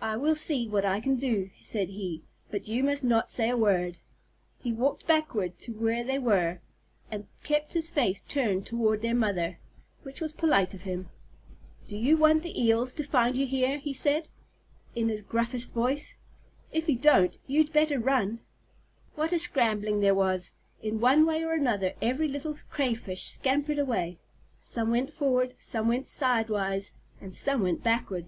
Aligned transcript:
"I 0.00 0.16
will 0.16 0.34
see 0.34 0.66
what 0.66 0.84
I 0.84 0.98
can 0.98 1.14
do," 1.14 1.50
said 1.62 1.90
he, 1.90 2.24
"but 2.50 2.66
you 2.66 2.82
must 2.82 3.04
not 3.04 3.30
say 3.30 3.48
a 3.48 3.56
word." 3.56 4.00
He 4.58 4.72
walked 4.72 5.06
backward 5.06 5.56
to 5.60 5.72
where 5.72 6.02
they 6.02 6.18
were, 6.18 6.58
and 7.12 7.28
kept 7.44 7.74
his 7.74 7.90
face 7.90 8.22
turned 8.22 8.66
toward 8.66 9.02
their 9.02 9.14
mother, 9.14 9.60
which 10.02 10.20
was 10.20 10.32
polite 10.32 10.74
of 10.74 10.82
him. 10.82 11.10
"Do 11.86 11.96
you 11.96 12.16
want 12.16 12.42
the 12.42 12.60
Eels 12.60 12.92
to 12.94 13.04
find 13.04 13.36
you 13.36 13.46
here?" 13.46 13.78
he 13.78 13.94
said, 13.94 14.28
in 14.96 15.08
his 15.08 15.22
gruffest 15.22 15.72
voice. 15.74 16.16
"If 16.72 16.88
you 16.88 16.96
don't, 16.96 17.36
you'd 17.46 17.72
better 17.72 18.00
run." 18.00 18.40
What 19.14 19.32
a 19.32 19.38
scrambling 19.38 20.00
there 20.00 20.12
was! 20.12 20.54
In 20.82 20.98
one 20.98 21.24
way 21.24 21.44
or 21.44 21.52
another, 21.52 21.92
every 22.02 22.26
little 22.26 22.56
Crayfish 22.68 23.26
scampered 23.28 23.78
away. 23.78 24.18
Some 24.58 24.90
went 24.90 25.12
forward, 25.12 25.54
some 25.60 25.86
went 25.86 26.08
sidewise, 26.08 26.94
and 27.20 27.32
some 27.32 27.62
went 27.62 27.84
backward. 27.84 28.26